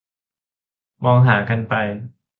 [1.05, 1.73] มองหากันไป